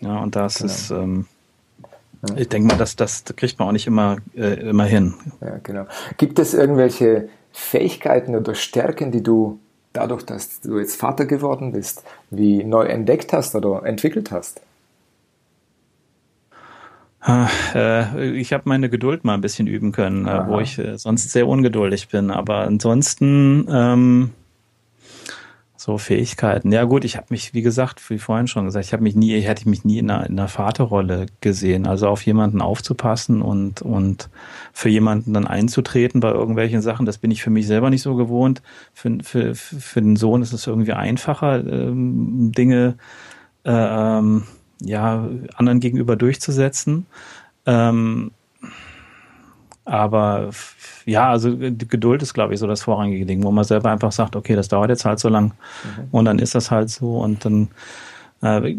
[0.00, 0.72] Ja, und das genau.
[0.72, 1.26] ist, ähm,
[2.28, 2.36] ja.
[2.36, 5.14] ich denke mal, das, das kriegt man auch nicht immer, äh, immer hin.
[5.40, 5.86] Ja, genau.
[6.16, 9.58] Gibt es irgendwelche Fähigkeiten oder Stärken, die du
[9.92, 14.60] dadurch, dass du jetzt Vater geworden bist, wie neu entdeckt hast oder entwickelt hast?
[17.26, 20.48] Äh, ich habe meine Geduld mal ein bisschen üben können, Aha.
[20.48, 22.30] wo ich äh, sonst sehr ungeduldig bin.
[22.30, 24.30] Aber ansonsten ähm,
[25.80, 26.72] so Fähigkeiten.
[26.72, 29.40] Ja gut, ich habe mich, wie gesagt, wie vorhin schon gesagt, ich habe mich nie,
[29.40, 31.86] hätte ich mich nie in einer, in einer Vaterrolle gesehen.
[31.86, 34.28] Also auf jemanden aufzupassen und und
[34.72, 38.14] für jemanden dann einzutreten bei irgendwelchen Sachen, das bin ich für mich selber nicht so
[38.14, 38.60] gewohnt.
[38.92, 42.96] Für für für den Sohn ist es irgendwie einfacher, ähm, Dinge
[43.64, 44.44] äh, ähm,
[44.80, 47.06] ja, anderen gegenüber durchzusetzen.
[47.66, 48.30] Ähm,
[49.84, 50.50] aber
[51.04, 54.12] ja, also die Geduld ist, glaube ich, so das vorrangige Ding, wo man selber einfach
[54.12, 56.08] sagt, okay, das dauert jetzt halt so lang mhm.
[56.12, 57.68] und dann ist das halt so und dann
[58.42, 58.76] äh,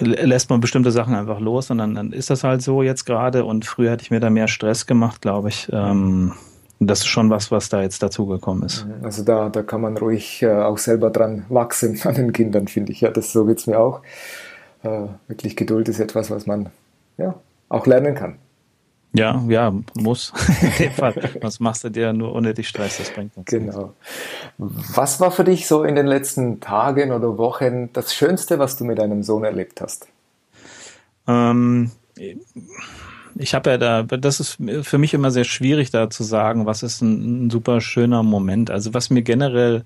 [0.00, 3.44] lässt man bestimmte Sachen einfach los und dann, dann ist das halt so jetzt gerade
[3.44, 5.68] und früher hätte ich mir da mehr Stress gemacht, glaube ich.
[5.72, 6.32] Ähm,
[6.80, 8.86] das ist schon was, was da jetzt dazugekommen ist.
[8.86, 9.04] Mhm.
[9.04, 12.92] Also da, da kann man ruhig äh, auch selber dran wachsen an den Kindern, finde
[12.92, 13.00] ich.
[13.00, 14.47] Ja, das so geht's mir auch äh,
[14.82, 16.70] wirklich Geduld ist etwas, was man
[17.16, 17.34] ja
[17.68, 18.38] auch lernen kann.
[19.14, 20.32] Ja, ja, muss.
[20.62, 21.14] In dem Fall.
[21.40, 22.98] Was machst du dir nur unnötig Stress?
[22.98, 23.94] Das bringt uns Genau.
[24.58, 28.84] Was war für dich so in den letzten Tagen oder Wochen das Schönste, was du
[28.84, 30.08] mit deinem Sohn erlebt hast?
[31.26, 31.90] Ähm,
[33.36, 36.82] ich habe ja da, das ist für mich immer sehr schwierig da zu sagen, was
[36.82, 38.70] ist ein, ein super schöner Moment.
[38.70, 39.84] Also was mir generell,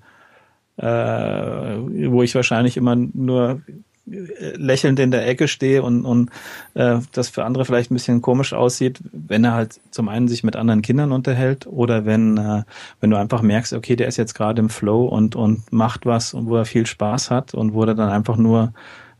[0.77, 3.61] äh, wo ich wahrscheinlich immer nur
[4.05, 6.29] lächelnd in der Ecke stehe und, und
[6.73, 10.43] äh, das für andere vielleicht ein bisschen komisch aussieht, wenn er halt zum einen sich
[10.43, 12.63] mit anderen Kindern unterhält oder wenn, äh,
[12.99, 16.33] wenn du einfach merkst, okay, der ist jetzt gerade im Flow und, und macht was
[16.33, 18.73] und wo er viel Spaß hat und wo er dann einfach nur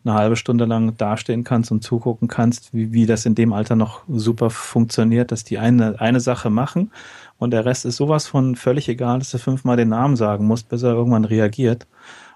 [0.05, 3.77] eine halbe Stunde lang dastehen kannst und zugucken kannst, wie, wie das in dem Alter
[3.77, 6.91] noch super funktioniert, dass die eine, eine Sache machen
[7.37, 10.67] und der Rest ist sowas von völlig egal, dass du fünfmal den Namen sagen musst,
[10.67, 11.87] bis er irgendwann reagiert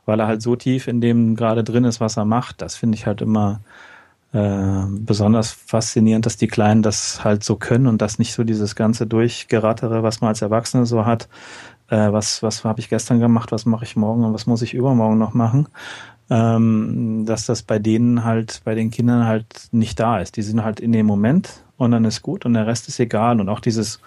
[0.08, 2.62] weil er halt so tief in dem gerade drin ist, was er macht.
[2.64, 3.60] Das finde ich halt immer
[4.34, 8.76] äh, besonders faszinierend, dass die Kleinen das halt so können und das nicht so dieses
[8.76, 11.28] ganze Durchgerattere, was man als Erwachsene so hat.
[11.90, 14.74] Äh, was was habe ich gestern gemacht, was mache ich morgen und was muss ich
[14.74, 15.68] übermorgen noch machen?
[16.30, 20.38] Ähm, dass das bei denen halt, bei den Kindern halt nicht da ist.
[20.38, 23.40] Die sind halt in dem Moment und dann ist gut und der Rest ist egal.
[23.40, 24.00] Und auch dieses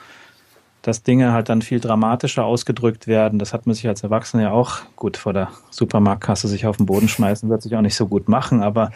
[0.83, 3.38] dass Dinge halt dann viel dramatischer ausgedrückt werden.
[3.38, 6.87] Das hat man sich als Erwachsener ja auch gut vor der Supermarktkasse sich auf den
[6.87, 8.90] Boden schmeißen, wird sich auch nicht so gut machen, aber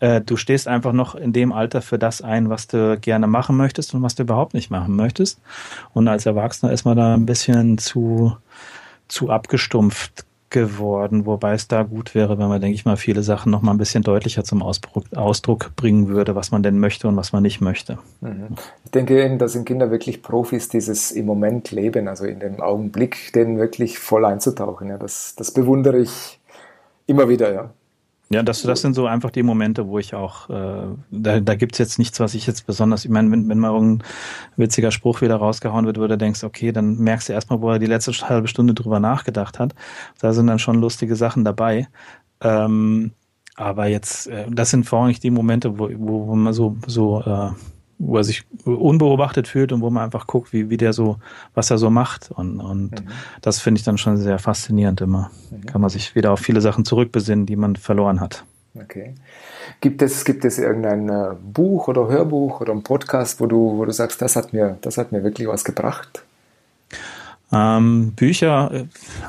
[0.00, 3.56] äh, du stehst einfach noch in dem Alter für das ein, was du gerne machen
[3.56, 5.40] möchtest und was du überhaupt nicht machen möchtest.
[5.94, 8.36] Und als Erwachsener ist man da ein bisschen zu,
[9.06, 13.50] zu abgestumpft geworden, wobei es da gut wäre, wenn man, denke ich mal, viele Sachen
[13.50, 17.16] noch mal ein bisschen deutlicher zum Ausdruck, Ausdruck bringen würde, was man denn möchte und
[17.16, 17.98] was man nicht möchte.
[18.20, 18.48] Mhm.
[18.84, 22.60] Ich denke eben, da sind Kinder wirklich Profis, dieses im Moment leben, also in dem
[22.60, 24.88] Augenblick, den wirklich voll einzutauchen.
[24.88, 26.38] Ja, das, das bewundere ich
[27.06, 27.70] immer wieder, ja.
[28.32, 31.78] Ja, das, das sind so einfach die Momente, wo ich auch, äh, da, da gibt's
[31.78, 34.08] jetzt nichts, was ich jetzt besonders, ich meine, wenn, wenn mal irgendein
[34.56, 37.78] witziger Spruch wieder rausgehauen wird, wo du denkst, okay, dann merkst du erstmal, wo er
[37.78, 39.74] die letzte halbe Stunde drüber nachgedacht hat.
[40.20, 41.88] Da sind dann schon lustige Sachen dabei.
[42.40, 43.12] Ähm,
[43.56, 47.50] aber jetzt, äh, das sind vorrangig die Momente, wo, wo, wo man so, so äh,
[47.98, 51.18] wo er sich unbeobachtet fühlt und wo man einfach guckt, wie, wie der so,
[51.54, 52.30] was er so macht.
[52.30, 53.08] Und, und mhm.
[53.40, 55.30] das finde ich dann schon sehr faszinierend immer.
[55.50, 55.66] Mhm.
[55.66, 58.44] Kann man sich wieder auf viele Sachen zurückbesinnen, die man verloren hat.
[58.74, 59.14] Okay.
[59.80, 63.84] Gibt es, gibt es irgendein äh, Buch oder Hörbuch oder ein Podcast, wo du, wo
[63.84, 66.24] du sagst, das hat mir, das hat mir wirklich was gebracht?
[67.52, 68.84] Ähm, Bücher äh,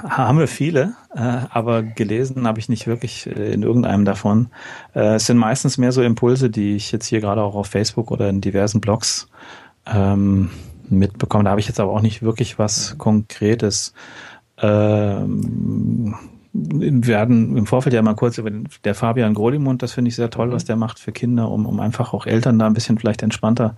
[0.08, 4.48] haben wir viele, äh, aber gelesen habe ich nicht wirklich äh, in irgendeinem davon.
[4.96, 8.12] Äh, es sind meistens mehr so Impulse, die ich jetzt hier gerade auch auf Facebook
[8.12, 9.28] oder in diversen Blogs
[9.86, 10.52] ähm,
[10.90, 11.44] mitbekomme.
[11.44, 13.94] Da habe ich jetzt aber auch nicht wirklich was Konkretes.
[14.58, 16.16] Ähm,
[16.54, 20.16] wir hatten im Vorfeld ja mal kurz über den, der Fabian Grolimund, das finde ich
[20.16, 23.00] sehr toll, was der macht für Kinder, um, um einfach auch Eltern da ein bisschen
[23.00, 23.76] vielleicht entspannter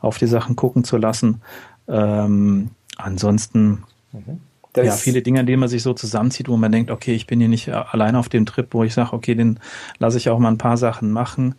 [0.00, 1.42] auf die Sachen gucken zu lassen.
[1.86, 4.40] Ähm, Ansonsten, mhm.
[4.76, 7.40] ja, viele Dinge, an denen man sich so zusammenzieht, wo man denkt, okay, ich bin
[7.40, 9.58] hier nicht alleine auf dem Trip, wo ich sage, okay, den
[9.98, 11.54] lasse ich auch mal ein paar Sachen machen.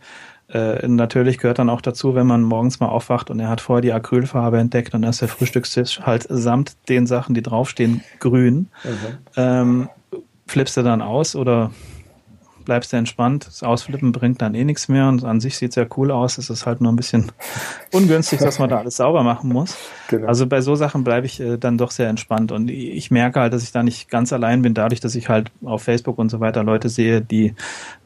[0.48, 3.82] Äh, natürlich gehört dann auch dazu, wenn man morgens mal aufwacht und er hat vorher
[3.82, 8.68] die Acrylfarbe entdeckt und dann ist der Frühstückstisch halt samt den Sachen, die draufstehen, grün.
[8.84, 8.98] Mhm.
[9.36, 9.88] Ähm,
[10.46, 11.72] flippst du dann aus oder
[12.66, 13.46] bleibst du entspannt.
[13.46, 16.36] Das Ausflippen bringt dann eh nichts mehr und an sich sieht es ja cool aus.
[16.36, 17.32] Es ist halt nur ein bisschen
[17.92, 19.74] ungünstig, dass man da alles sauber machen muss.
[20.08, 20.26] Genau.
[20.26, 23.54] Also bei so Sachen bleibe ich äh, dann doch sehr entspannt und ich merke halt,
[23.54, 26.40] dass ich da nicht ganz allein bin, dadurch, dass ich halt auf Facebook und so
[26.40, 27.54] weiter Leute sehe, die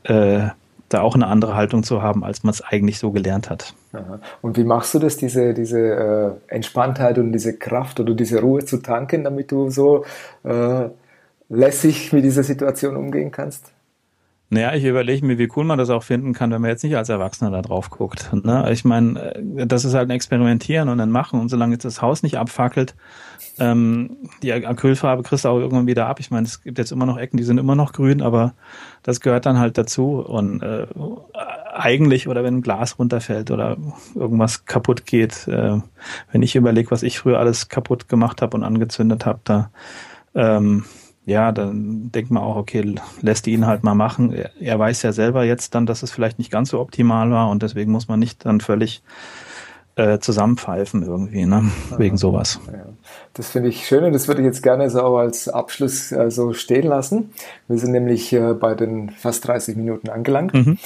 [0.05, 0.49] äh,
[0.91, 3.75] da auch eine andere Haltung zu haben, als man es eigentlich so gelernt hat.
[3.93, 4.21] Aha.
[4.43, 5.79] Und wie machst du das, diese, diese
[6.49, 10.05] äh, Entspanntheit und diese Kraft oder diese Ruhe zu tanken, damit du so
[10.43, 10.89] äh,
[11.49, 13.73] lässig mit dieser Situation umgehen kannst?
[14.53, 16.97] Naja, ich überlege mir, wie cool man das auch finden kann, wenn man jetzt nicht
[16.97, 18.31] als Erwachsener da drauf guckt.
[18.33, 18.69] Ne?
[18.73, 22.03] Ich meine, äh, das ist halt ein Experimentieren und ein Machen und solange jetzt das
[22.03, 22.97] Haus nicht abfackelt,
[23.61, 26.19] ähm, die Acrylfarbe kriegst du auch irgendwann wieder ab.
[26.19, 28.55] Ich meine, es gibt jetzt immer noch Ecken, die sind immer noch grün, aber
[29.05, 30.19] das gehört dann halt dazu.
[30.19, 30.87] Und äh,
[31.73, 33.77] eigentlich, oder wenn ein Glas runterfällt oder
[34.17, 35.79] irgendwas kaputt geht, äh,
[36.33, 39.71] wenn ich überlege, was ich früher alles kaputt gemacht habe und angezündet habe, da
[40.35, 40.85] ähm,
[41.27, 44.33] ja, dann denkt man auch, okay, lässt ihn halt mal machen.
[44.33, 47.63] Er weiß ja selber jetzt dann, dass es vielleicht nicht ganz so optimal war und
[47.63, 49.03] deswegen muss man nicht dann völlig
[49.97, 51.71] äh, zusammenpfeifen irgendwie, ne?
[51.99, 52.61] wegen sowas.
[52.67, 52.87] Ja.
[53.35, 56.53] Das finde ich schön und das würde ich jetzt gerne so als Abschluss äh, so
[56.53, 57.33] stehen lassen.
[57.69, 60.55] Wir sind nämlich äh, bei den fast 30 Minuten angelangt.
[60.55, 60.79] Mhm.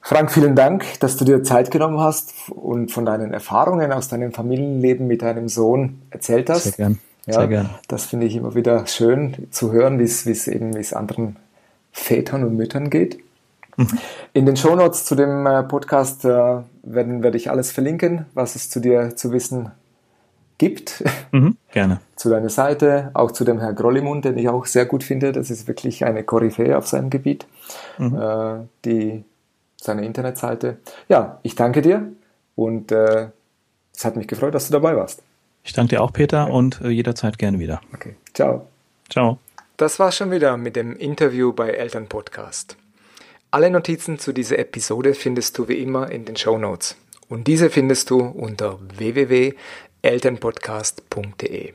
[0.00, 4.32] Frank, vielen Dank, dass du dir Zeit genommen hast und von deinen Erfahrungen aus deinem
[4.32, 6.64] Familienleben mit deinem Sohn erzählt hast.
[6.64, 6.98] Sehr gern.
[7.30, 7.70] Ja, Sehr gern.
[7.88, 11.36] Das finde ich immer wieder schön zu hören, wie es eben wie es anderen
[11.92, 13.18] Vätern und Müttern geht.
[13.76, 13.98] Mhm.
[14.32, 18.70] In den Shownotes zu dem äh, Podcast äh, werden, werde ich alles verlinken, was es
[18.70, 19.70] zu dir zu wissen
[20.58, 21.02] gibt.
[21.32, 22.00] Mhm, gerne.
[22.16, 25.32] zu deiner Seite, auch zu dem Herrn Grollimund, den ich auch sehr gut finde.
[25.32, 27.46] Das ist wirklich eine Koryphäe auf seinem Gebiet.
[27.98, 28.16] Mhm.
[28.16, 29.24] Äh, die,
[29.76, 30.78] seine Internetseite.
[31.08, 32.12] Ja, ich danke dir
[32.54, 33.28] und äh,
[33.94, 35.22] es hat mich gefreut, dass du dabei warst.
[35.62, 37.80] Ich danke dir auch, Peter, und äh, jederzeit gerne wieder.
[37.94, 38.66] Okay, ciao.
[39.08, 39.38] Ciao.
[39.76, 42.76] Das war's schon wieder mit dem Interview bei Elternpodcast.
[43.50, 46.96] Alle Notizen zu dieser Episode findest du wie immer in den Show Notes.
[47.28, 51.72] Und diese findest du unter www.elternpodcast.de.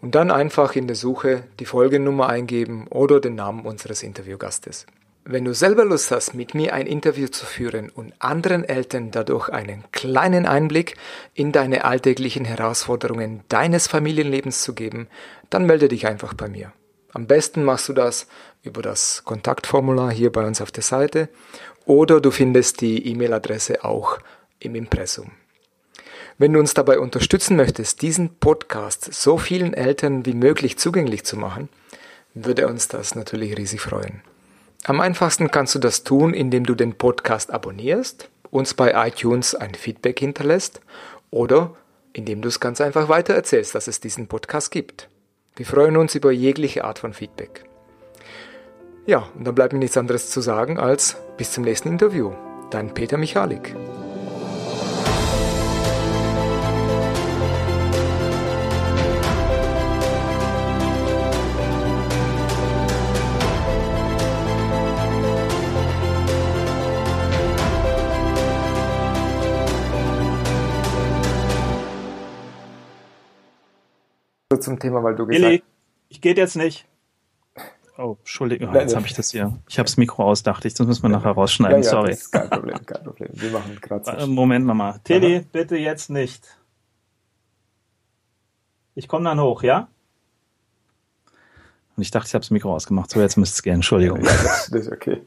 [0.00, 4.86] Und dann einfach in der Suche die Folgennummer eingeben oder den Namen unseres Interviewgastes.
[5.28, 9.48] Wenn du selber Lust hast, mit mir ein Interview zu führen und anderen Eltern dadurch
[9.48, 10.94] einen kleinen Einblick
[11.34, 15.08] in deine alltäglichen Herausforderungen deines Familienlebens zu geben,
[15.50, 16.72] dann melde dich einfach bei mir.
[17.12, 18.28] Am besten machst du das
[18.62, 21.28] über das Kontaktformular hier bei uns auf der Seite
[21.86, 24.20] oder du findest die E-Mail-Adresse auch
[24.60, 25.32] im Impressum.
[26.38, 31.36] Wenn du uns dabei unterstützen möchtest, diesen Podcast so vielen Eltern wie möglich zugänglich zu
[31.36, 31.68] machen,
[32.34, 34.22] würde uns das natürlich riesig freuen.
[34.88, 39.74] Am einfachsten kannst du das tun, indem du den Podcast abonnierst, uns bei iTunes ein
[39.74, 40.80] Feedback hinterlässt
[41.32, 41.74] oder
[42.12, 45.08] indem du es ganz einfach weitererzählst, dass es diesen Podcast gibt.
[45.56, 47.64] Wir freuen uns über jegliche Art von Feedback.
[49.06, 52.32] Ja, und dann bleibt mir nichts anderes zu sagen als bis zum nächsten Interview.
[52.70, 53.74] Dein Peter Michalik.
[74.54, 75.62] Zum Thema, weil du gesagt hast.
[76.08, 76.86] ich geht jetzt nicht.
[77.98, 79.58] Oh, Entschuldigung, jetzt habe ich das hier.
[79.68, 81.82] Ich habe das Mikro aus, dachte ich, das müssen wir nachher rausschneiden.
[81.82, 82.16] Ja, ja, Sorry.
[82.30, 83.28] kein Problem, kein Problem.
[83.32, 85.00] Wir machen gerade Moment nochmal.
[85.02, 86.58] Tilly, bitte jetzt nicht.
[88.94, 89.88] Ich komme dann hoch, ja?
[91.96, 93.10] Und ich dachte, ich habe das Mikro ausgemacht.
[93.10, 93.76] So, jetzt müsste es gehen.
[93.76, 94.18] Entschuldigung.
[94.18, 95.22] Ja, das, das ist okay.